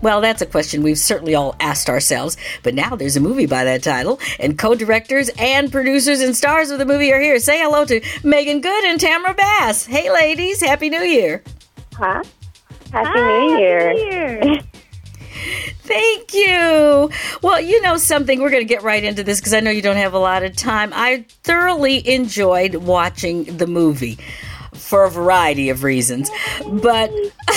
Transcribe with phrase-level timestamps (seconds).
[0.00, 3.64] Well, that's a question we've certainly all asked ourselves, but now there's a movie by
[3.64, 7.38] that title, and co directors and producers and stars of the movie are here.
[7.40, 9.84] Say hello to Meagan Good and Tamara Bass.
[9.86, 11.42] Hey, ladies, Happy New Year.
[11.94, 12.22] Huh?
[12.92, 13.88] Happy Hi, New Year.
[13.88, 14.60] Happy New Year.
[15.88, 17.10] Thank you.
[17.42, 19.80] Well, you know something, we're going to get right into this because I know you
[19.80, 20.92] don't have a lot of time.
[20.94, 24.18] I thoroughly enjoyed watching the movie
[24.78, 26.30] for a variety of reasons.
[26.66, 27.10] But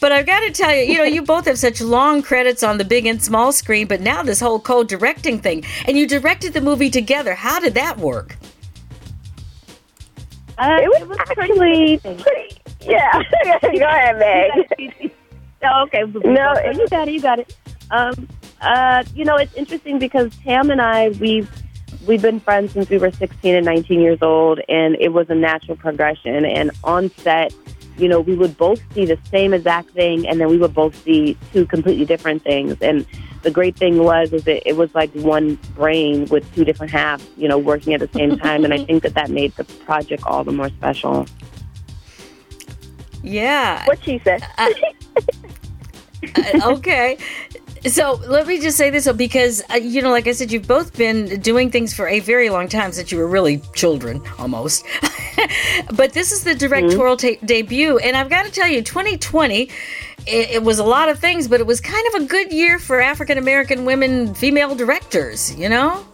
[0.00, 2.78] but I've got to tell you, you know, you both have such long credits on
[2.78, 6.60] the big and small screen, but now this whole co-directing thing and you directed the
[6.60, 7.34] movie together.
[7.34, 8.36] How did that work?
[10.58, 12.58] Uh, It was, actually pretty.
[12.80, 13.12] Yeah.
[13.62, 15.12] Go ahead, Meg.
[15.62, 16.02] Oh, okay.
[16.24, 17.14] No, you got it.
[17.14, 17.56] You got it.
[17.90, 18.28] Um,
[18.60, 21.50] uh, you know, it's interesting because Tam and I, we've
[22.08, 25.34] we've been friends since we were 16 and 19 years old, and it was a
[25.34, 26.44] natural progression.
[26.44, 27.54] And on set,
[27.98, 30.96] you know, we would both see the same exact thing, and then we would both
[31.04, 32.76] see two completely different things.
[32.80, 33.06] And
[33.42, 37.28] the great thing was, is that it was like one brain with two different halves,
[37.36, 38.64] you know, working at the same time.
[38.64, 41.26] and I think that that made the project all the more special.
[43.22, 43.84] Yeah.
[43.84, 44.42] What she said.
[44.56, 44.70] Uh,
[46.64, 47.18] okay.
[47.88, 50.96] So let me just say this because, uh, you know, like I said, you've both
[50.96, 54.84] been doing things for a very long time since you were really children almost.
[55.94, 57.98] but this is the directorial ta- debut.
[57.98, 59.70] And I've got to tell you, 2020, it,
[60.26, 63.00] it was a lot of things, but it was kind of a good year for
[63.00, 66.04] African American women, female directors, you know?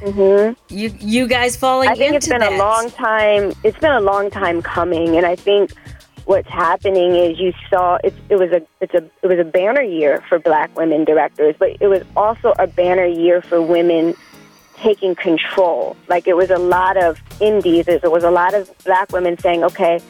[0.00, 0.74] mm-hmm.
[0.74, 2.52] You you guys falling I think into it's been that.
[2.52, 3.52] a long time.
[3.64, 5.72] It's been a long time coming, and I think
[6.26, 9.82] what's happening is you saw it's it was a it's a it was a banner
[9.82, 14.14] year for Black women directors, but it was also a banner year for women
[14.74, 15.96] taking control.
[16.08, 17.88] Like it was a lot of indies.
[17.88, 20.00] it was a lot of Black women saying, "Okay,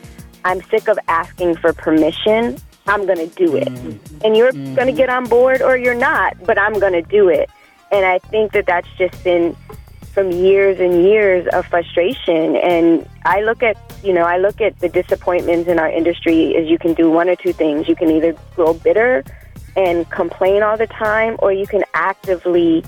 [0.45, 2.59] I'm sick of asking for permission.
[2.89, 4.25] I'm going to do it, mm-hmm.
[4.25, 4.97] and you're going to mm-hmm.
[4.97, 7.51] get on board or you're not, but I'm going to do it."
[7.93, 9.55] And I think that that's just been
[10.17, 12.57] from years and years of frustration.
[12.57, 16.67] And I look at, you know, I look at the disappointments in our industry as
[16.69, 17.87] you can do one or two things.
[17.87, 19.23] You can either grow bitter
[19.77, 22.83] and complain all the time, or you can actively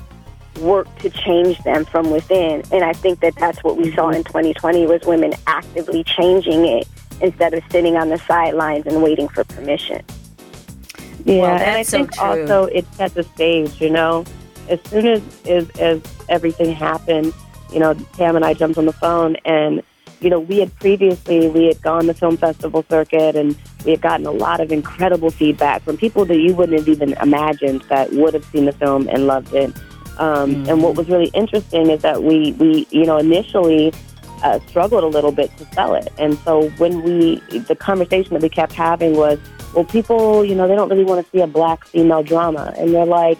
[0.61, 2.62] work to change them from within.
[2.72, 4.33] And I think that that's what we saw in mm-hmm.
[4.33, 6.88] 2020 was women actively changing it
[7.21, 10.03] instead of sitting on the sidelines and waiting for permission.
[11.27, 13.83] Yeah, Well, and I that's so think also it set the stage.
[13.83, 14.25] You know,
[14.71, 17.33] as soon as, as as everything happened,
[17.72, 19.83] you know, Tam and I jumped on the phone, and
[20.21, 24.00] you know, we had previously we had gone the film festival circuit, and we had
[24.00, 28.12] gotten a lot of incredible feedback from people that you wouldn't have even imagined that
[28.12, 29.72] would have seen the film and loved it.
[30.19, 33.93] Um, And what was really interesting is that we we you know initially
[34.43, 36.12] uh, struggled a little bit to sell it.
[36.19, 39.38] And so when we, the conversation that we kept having was,
[39.75, 42.72] well, people, you know, they don't really want to see a black female drama.
[42.78, 43.38] And they're like,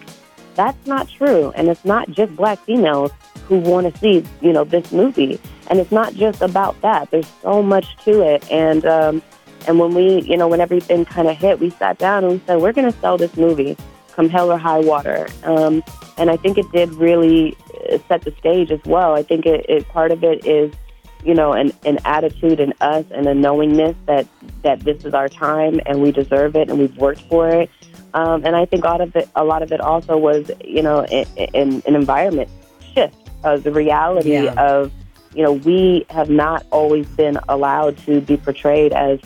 [0.59, 1.53] that's not true.
[1.55, 3.11] And it's not just black females
[3.45, 5.39] who want to see, you know, this movie.
[5.67, 7.09] And it's not just about that.
[7.11, 8.51] There's so much to it.
[8.51, 9.21] And, um,
[9.67, 12.41] and when we, you know, when everything kind of hit, we sat down and we
[12.45, 13.77] said, we're going to sell this movie
[14.19, 15.29] come hell or high water.
[15.43, 15.81] Um,
[16.17, 17.55] and I think it did really
[17.89, 19.15] uh, set the stage as well.
[19.15, 20.73] I think it, it part of it is,
[21.23, 24.27] you know, an, an attitude in us and a knowingness that,
[24.63, 27.69] that this is our time and we deserve it and we've worked for it.
[28.13, 30.81] Um, and I think a lot of it, a lot of it also was, you
[30.81, 32.49] know, in, in, an environment
[32.93, 34.53] shift of the reality Yeah.
[34.53, 34.91] of,
[35.35, 39.19] you know, we have not always been allowed to be portrayed as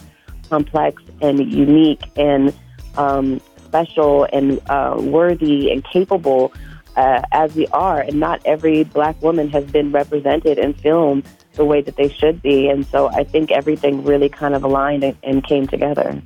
[0.50, 2.54] complex and unique and
[2.98, 6.54] um, special and uh, worthy and capable
[6.96, 8.02] uh, as we are.
[8.02, 11.24] And not every black woman has been represented in film
[11.54, 12.70] the way that they should be.
[12.70, 16.22] And so I think everything really kind of aligned and, and came together.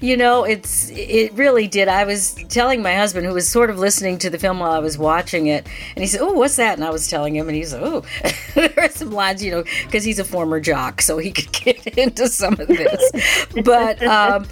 [0.00, 1.88] You know, it's it really did.
[1.88, 4.78] I was telling my husband, who was sort of listening to the film while I
[4.78, 7.56] was watching it, and he said, "Oh, what's that?" And I was telling him, and
[7.56, 8.02] he said, "Oh,
[8.54, 11.86] there are some lines, you know, because he's a former jock, so he could get
[11.98, 14.46] into some of this." but um,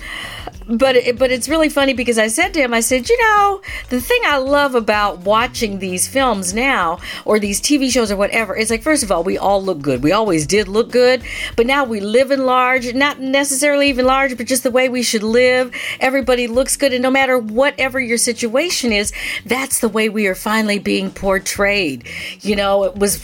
[0.66, 3.60] but it, but it's really funny because I said to him, I said, you know,
[3.88, 8.56] the thing I love about watching these films now or these TV shows or whatever
[8.56, 10.02] is like, first of all, we all look good.
[10.02, 11.22] We always did look good,
[11.56, 15.02] but now we live in large, not necessarily even large, but just the way we
[15.02, 15.74] should live.
[16.00, 19.12] Everybody looks good, and no matter whatever your situation is,
[19.44, 22.06] that's the way we are finally being portrayed.
[22.40, 23.20] You know, it was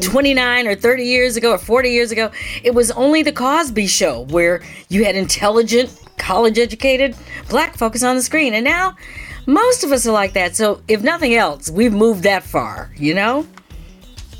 [0.00, 2.30] 29 or 30 years ago or 40 years ago.
[2.62, 7.16] It was only the Cosby Show where you had intelligent college educated
[7.48, 8.54] black focus on the screen.
[8.54, 8.96] And now
[9.46, 10.54] most of us are like that.
[10.54, 13.46] So if nothing else, we've moved that far, you know?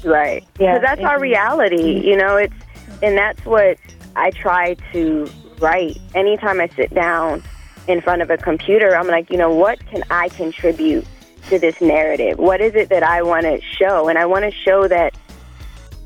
[0.05, 0.47] Right.
[0.61, 0.79] Yeah.
[0.79, 2.07] that's our reality, mm-hmm.
[2.07, 2.55] you know, it's
[3.03, 3.79] and that's what
[4.17, 5.31] I try to
[5.61, 5.99] write.
[6.15, 7.43] Anytime I sit down
[7.87, 11.07] in front of a computer, I'm like, you know, what can I contribute
[11.49, 12.39] to this narrative?
[12.39, 14.09] What is it that I want to show?
[14.09, 15.15] And I want to show that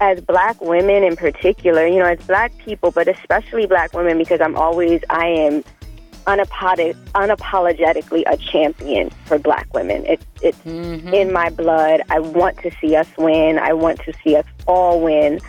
[0.03, 4.41] as black women in particular, you know, as black people, but especially black women, because
[4.41, 5.63] I'm always, I am
[6.27, 10.05] unapologetic, unapologetically a champion for black women.
[10.05, 11.15] It's it's mm-hmm.
[11.15, 12.03] in my blood.
[12.11, 13.61] I want to see us win.
[13.61, 15.41] I want to see us all win.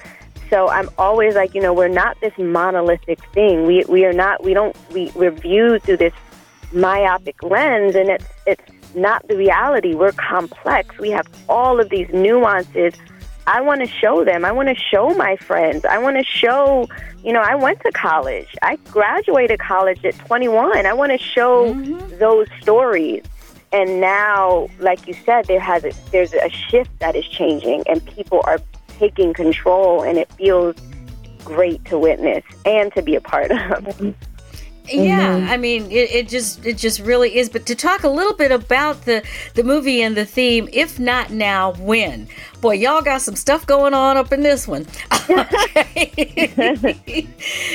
[0.51, 3.65] So I'm always like, you know, we're not this monolithic thing.
[3.65, 4.43] We we are not.
[4.43, 4.75] We don't.
[4.91, 6.13] We we're viewed through this
[6.71, 9.95] myopic lens, and it's it's not the reality.
[9.95, 10.95] We're complex.
[10.99, 12.93] We have all of these nuances
[13.47, 14.45] I want to show them.
[14.45, 15.85] I want to show my friends.
[15.85, 16.87] I want to show,
[17.23, 18.55] you know, I went to college.
[18.61, 20.85] I graduated college at 21.
[20.85, 22.17] I want to show mm-hmm.
[22.19, 23.23] those stories.
[23.71, 28.05] And now, like you said, there has a, there's a shift that is changing, and
[28.05, 28.59] people are
[28.99, 30.75] taking control, and it feels
[31.43, 34.15] great to witness and to be a part of.
[34.85, 35.49] Yeah, mm-hmm.
[35.49, 37.49] I mean, it, it, just it just really is.
[37.49, 41.29] But to talk a little bit about the the movie and the theme, if not
[41.31, 42.27] now, when?
[42.59, 44.85] Boy, y'all got some stuff going on up in this one.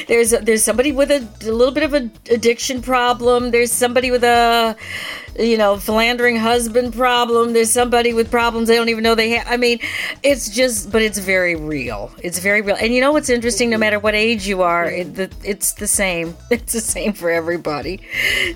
[0.07, 3.53] there's there's somebody with a, a little bit of an addiction problem.
[3.53, 4.77] There's somebody with a
[5.38, 7.52] you know, philandering husband problem.
[7.52, 9.46] There's somebody with problems they don't even know they have.
[9.49, 9.79] I mean,
[10.23, 12.11] it's just, but it's very real.
[12.23, 12.76] It's very real.
[12.76, 13.70] And you know what's interesting?
[13.70, 16.37] No matter what age you are, it, it's the same.
[16.58, 18.00] It's the same for everybody.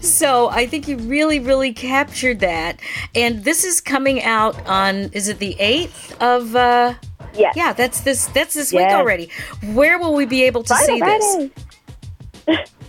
[0.00, 2.80] So I think you really, really captured that.
[3.14, 6.94] And this is coming out on, is it the 8th of, uh,
[7.34, 7.52] yeah.
[7.54, 8.90] Yeah, that's this that's this yes.
[8.90, 9.30] week already.
[9.72, 11.52] Where will we be able to Friday, see
[12.46, 12.64] Friday.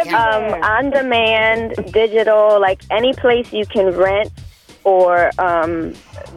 [0.00, 4.30] um, on demand, digital, like any place you can rent
[4.84, 5.94] or um,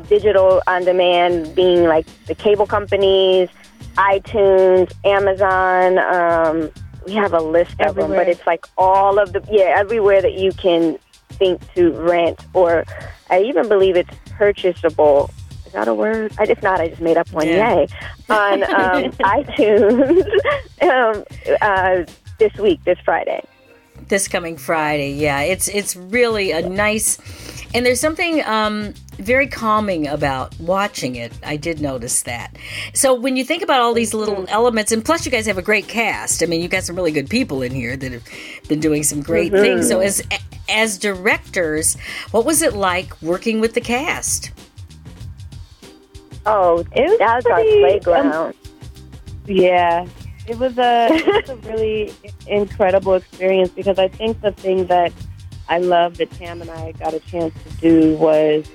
[0.07, 3.49] digital on demand, being like the cable companies,
[3.97, 5.97] iTunes, Amazon.
[5.99, 6.71] Um,
[7.05, 10.33] we have a list of them, but it's like all of the yeah everywhere that
[10.33, 10.97] you can
[11.29, 12.85] think to rent or
[13.29, 15.29] I even believe it's purchasable.
[15.65, 16.33] Is that a word?
[16.39, 17.47] I, if not, I just made up one.
[17.47, 17.75] Yeah.
[17.75, 17.87] Yay!
[18.29, 20.25] On um, iTunes.
[20.81, 21.23] um,
[21.61, 22.05] uh,
[22.37, 23.43] this week, this Friday.
[24.07, 25.41] This coming Friday, yeah.
[25.41, 27.17] It's it's really a nice,
[27.73, 31.31] and there's something um, very calming about watching it.
[31.43, 32.55] I did notice that.
[32.93, 34.49] So when you think about all these little mm-hmm.
[34.49, 36.43] elements, and plus you guys have a great cast.
[36.43, 38.27] I mean, you got some really good people in here that have
[38.67, 39.63] been doing some great mm-hmm.
[39.63, 39.87] things.
[39.87, 40.21] So as
[40.69, 41.95] as directors,
[42.31, 44.51] what was it like working with the cast?
[46.45, 48.33] Oh, it was that was pretty, our playground.
[48.33, 48.53] Um,
[49.47, 50.05] yeah,
[50.47, 52.13] it was a it was a really
[52.47, 55.11] incredible experience because I think the thing that
[55.67, 58.69] I love that Tam and I got a chance to do was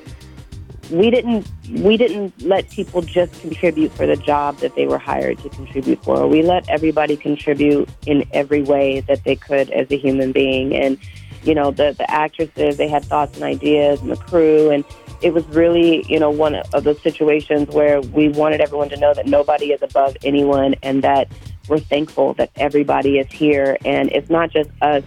[0.91, 5.39] we didn't we didn't let people just contribute for the job that they were hired
[5.39, 6.27] to contribute for.
[6.27, 10.99] We let everybody contribute in every way that they could as a human being and
[11.45, 14.85] you know the the actresses they had thoughts and ideas and the crew and
[15.23, 19.13] it was really, you know, one of those situations where we wanted everyone to know
[19.13, 21.31] that nobody is above anyone and that
[21.71, 23.79] we're thankful that everybody is here.
[23.85, 25.05] And it's not just us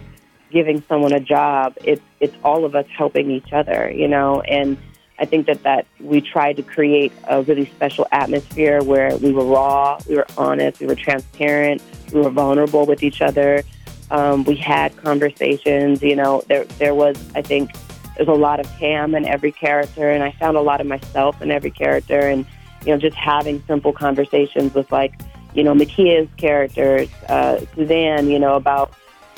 [0.50, 4.78] giving someone a job, it's, it's all of us helping each other, you know, and
[5.18, 9.44] I think that, that we tried to create a really special atmosphere where we were
[9.44, 13.62] raw, we were honest, we were transparent, we were vulnerable with each other.
[14.10, 17.70] Um, we had conversations, you know, there, there was, I think,
[18.16, 21.42] there's a lot of Tam in every character, and I found a lot of myself
[21.42, 22.46] in every character, and
[22.84, 25.18] you know, just having simple conversations with like,
[25.54, 28.92] you know, Mekia's characters, uh, Suzanne, you know, about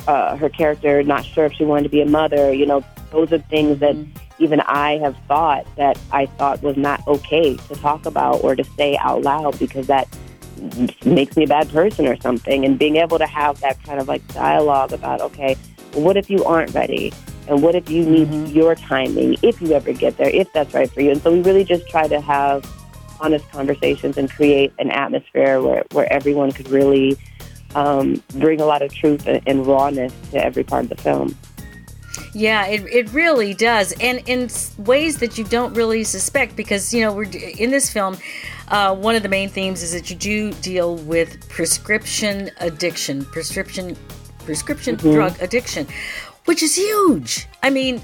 [0.06, 2.52] uh, her character not sure if she wanted to be a mother.
[2.52, 4.42] You know, those are things that mm-hmm.
[4.42, 8.64] even I have thought that I thought was not okay to talk about or to
[8.64, 10.08] say out loud because that
[11.04, 12.64] makes me a bad person or something.
[12.64, 15.56] And being able to have that kind of like dialogue about, okay,
[15.92, 17.12] well, what if you aren't ready?
[17.48, 18.56] And what if you need mm-hmm.
[18.56, 21.12] your timing, if you ever get there, if that's right for you?
[21.12, 22.64] And so we really just try to have
[23.20, 27.16] honest conversations and create an atmosphere where, where everyone could really
[27.74, 31.36] um, bring a lot of truth and, and rawness to every part of the film.
[32.32, 37.00] Yeah, it, it really does, and in ways that you don't really suspect, because you
[37.02, 38.16] know we're in this film.
[38.68, 43.96] Uh, one of the main themes is that you do deal with prescription addiction, prescription
[44.44, 45.12] prescription mm-hmm.
[45.12, 45.86] drug addiction,
[46.44, 47.46] which is huge.
[47.62, 48.02] I mean,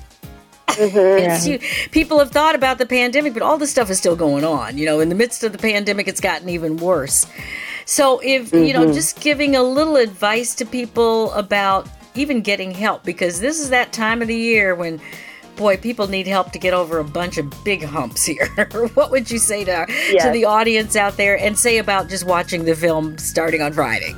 [0.69, 1.51] Mm-hmm.
[1.51, 1.59] you,
[1.91, 4.79] people have thought about the pandemic, but all this stuff is still going on.
[4.79, 7.27] You know, in the midst of the pandemic, it's gotten even worse.
[7.85, 8.65] So, if mm-hmm.
[8.65, 8.95] you know, mm-hmm.
[8.95, 13.93] just giving a little advice to people about even getting help, because this is that
[13.93, 15.01] time of the year when,
[15.57, 18.49] boy, people need help to get over a bunch of big humps here.
[18.95, 20.25] what would you say to yes.
[20.25, 24.15] to the audience out there, and say about just watching the film starting on Friday?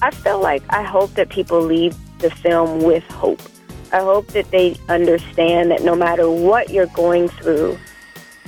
[0.00, 3.42] I feel like I hope that people leave the film with hope
[3.92, 7.78] I hope that they understand that no matter what you're going through,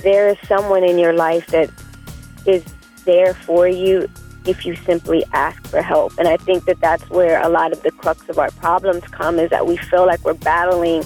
[0.03, 1.69] there is someone in your life that
[2.45, 2.63] is
[3.05, 4.09] there for you
[4.45, 6.17] if you simply ask for help.
[6.17, 9.39] And I think that that's where a lot of the crux of our problems come
[9.39, 11.03] is that we feel like we're battling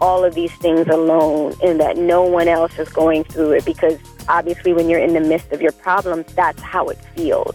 [0.00, 3.98] all of these things alone and that no one else is going through it because
[4.28, 7.54] obviously when you're in the midst of your problems, that's how it feels.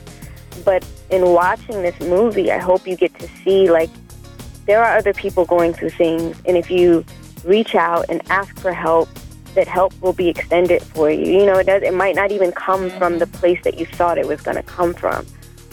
[0.64, 3.90] But in watching this movie, I hope you get to see like
[4.68, 7.04] there are other people going through things, and if you
[7.44, 9.10] reach out and ask for help,
[9.56, 11.40] that help will be extended for you.
[11.40, 11.82] You know, it does.
[11.82, 14.64] It might not even come from the place that you thought it was going to
[14.64, 15.26] come from,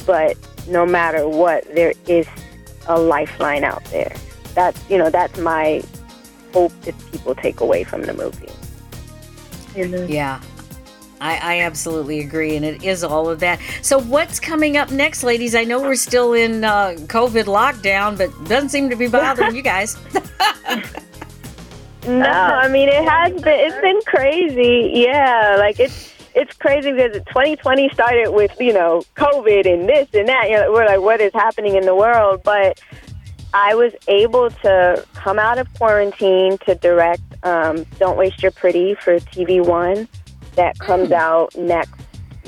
[0.06, 2.26] but no matter what, there is
[2.86, 4.14] a lifeline out there.
[4.54, 5.82] That's you know, that's my
[6.52, 8.48] hope that people take away from the movie.
[10.08, 10.40] Yeah,
[11.20, 13.60] I, I, absolutely agree, and it is all of that.
[13.82, 15.54] So, what's coming up next, ladies?
[15.54, 19.62] I know we're still in uh, COVID lockdown, but doesn't seem to be bothering you
[19.62, 19.96] guys.
[22.06, 23.60] no, I mean it has been.
[23.60, 24.90] It's been crazy.
[24.94, 30.28] Yeah, like it's it's crazy because 2020 started with you know COVID and this and
[30.28, 30.50] that.
[30.50, 32.42] You know, we're like, what is happening in the world?
[32.44, 32.80] But
[33.54, 38.94] I was able to come out of quarantine to direct um, "Don't Waste Your Pretty"
[38.94, 40.08] for TV One
[40.56, 42.00] that comes out next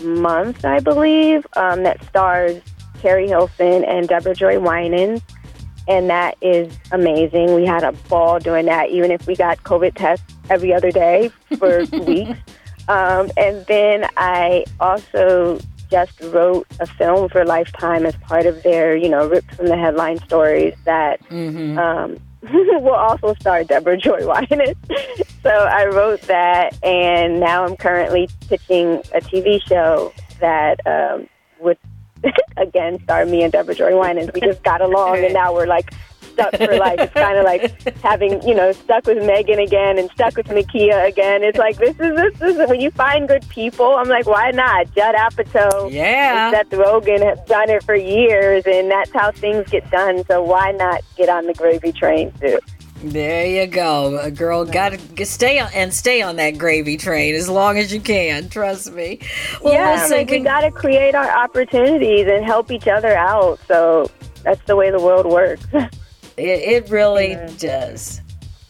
[0.02, 2.60] month, I believe, um, that stars
[3.00, 5.22] Keri Hilson and Deborah Joy Winans.
[5.88, 7.54] And that is amazing.
[7.54, 11.30] We had a ball doing that, even if we got COVID tests every other day
[11.58, 12.38] for weeks.
[12.88, 15.60] Um, and then I also
[15.90, 19.76] just wrote a film for Lifetime as part of their, you know, ripped from the
[19.76, 21.78] headline stories that mm-hmm.
[21.78, 22.16] um,
[22.80, 24.76] will also star Deborah Joy Winans.
[25.42, 31.28] so I wrote that, and now I'm currently pitching a TV show that um,
[31.60, 31.78] would
[32.56, 34.30] again star me and Deborah Joy Winans.
[34.34, 35.92] We just got along, and now we're like
[36.36, 37.00] stuck for life.
[37.00, 41.08] It's kind of like having, you know, stuck with Meagan again and stuck with Nakia
[41.08, 41.42] again.
[41.42, 43.96] It's like this is this is when you find good people.
[43.96, 44.94] I'm like, why not?
[44.94, 49.90] Judd Apatow, yeah, Seth Rogen have done it for years, and that's how things get
[49.90, 50.24] done.
[50.26, 52.58] So why not get on the gravy train too?
[53.02, 54.64] There you go, a girl.
[54.64, 58.48] Got to stay on and stay on that gravy train as long as you can.
[58.48, 59.20] Trust me.
[59.62, 63.60] Well, yeah, listen, like we got to create our opportunities and help each other out.
[63.68, 64.10] So
[64.42, 65.66] that's the way the world works.
[66.36, 67.50] It, it really yeah.
[67.58, 68.20] does.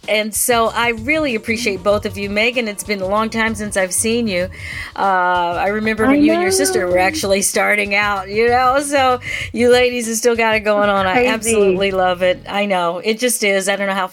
[0.08, 2.30] And so I really appreciate both of you.
[2.30, 4.48] Meagan, it's been a long time since I've seen you.
[4.94, 8.80] Uh, I remember when I you and your sister were actually starting out, you know,
[8.80, 9.20] so
[9.52, 11.06] you ladies have still got it going on.
[11.06, 12.40] I absolutely love it.
[12.48, 12.98] I know.
[12.98, 13.68] It just is.
[13.68, 14.10] I don't know how.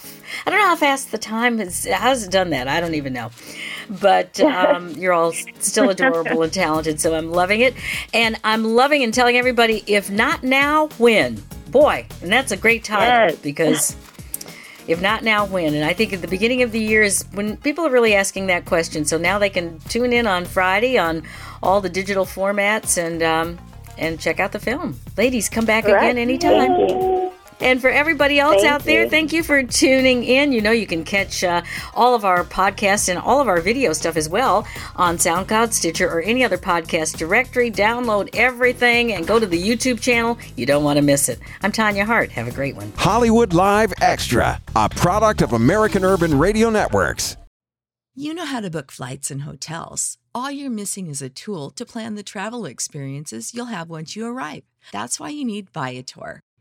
[0.47, 1.85] I don't know how fast the time has
[2.23, 2.67] it done that.
[2.67, 3.29] I don't even know,
[4.01, 6.99] but um, you're all still adorable and talented.
[6.99, 7.75] So I'm loving it,
[8.13, 11.43] and I'm loving and telling everybody if not now, when
[11.73, 13.35] boy, and that's a great time yes.
[13.41, 13.97] because
[14.87, 15.73] if not now, when?
[15.73, 18.47] And I think at the beginning of the year is when people are really asking
[18.47, 19.05] that question.
[19.05, 21.23] So now they can tune in on Friday on
[21.61, 23.59] all the digital formats and um,
[23.97, 24.99] and check out the film.
[25.17, 26.03] Ladies, come back Correct.
[26.03, 27.22] again anytime.
[27.59, 30.51] And for everybody else thank out there, thank you for tuning in.
[30.51, 31.61] You know, you can catch uh,
[31.93, 36.09] all of our podcasts and all of our video stuff as well on SoundCloud, Stitcher,
[36.09, 37.71] or any other podcast directory.
[37.71, 40.37] Download everything and go to the YouTube channel.
[40.55, 41.39] You don't want to miss it.
[41.61, 42.31] I'm Tanya Hart.
[42.31, 42.91] Have a great one.
[42.95, 47.37] Hollywood Live Extra, a product of American Urban Radio Networks.
[48.15, 50.19] You know how to book flights and hotels.
[50.35, 54.27] All you're missing is a tool to plan the travel experiences you'll have once you
[54.27, 54.63] arrive.
[54.91, 56.41] That's why you need Viator.